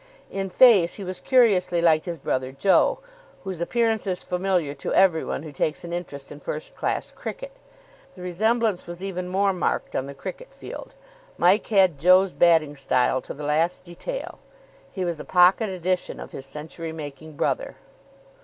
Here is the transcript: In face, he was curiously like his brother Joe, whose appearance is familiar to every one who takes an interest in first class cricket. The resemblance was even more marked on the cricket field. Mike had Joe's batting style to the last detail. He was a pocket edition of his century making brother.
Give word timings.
In 0.31 0.49
face, 0.49 0.95
he 0.95 1.03
was 1.03 1.19
curiously 1.19 1.79
like 1.79 2.05
his 2.05 2.17
brother 2.17 2.51
Joe, 2.51 2.97
whose 3.43 3.61
appearance 3.61 4.07
is 4.07 4.23
familiar 4.23 4.73
to 4.73 4.91
every 4.95 5.23
one 5.23 5.43
who 5.43 5.51
takes 5.51 5.83
an 5.83 5.93
interest 5.93 6.31
in 6.31 6.39
first 6.39 6.73
class 6.75 7.11
cricket. 7.11 7.51
The 8.15 8.23
resemblance 8.23 8.87
was 8.87 9.03
even 9.03 9.27
more 9.27 9.53
marked 9.53 9.95
on 9.95 10.07
the 10.07 10.15
cricket 10.15 10.55
field. 10.55 10.95
Mike 11.37 11.67
had 11.67 11.99
Joe's 11.99 12.33
batting 12.33 12.75
style 12.75 13.21
to 13.21 13.33
the 13.35 13.43
last 13.45 13.83
detail. 13.83 14.39
He 14.91 15.05
was 15.05 15.19
a 15.19 15.23
pocket 15.23 15.69
edition 15.69 16.19
of 16.19 16.31
his 16.31 16.47
century 16.47 16.91
making 16.91 17.33
brother. 17.33 17.75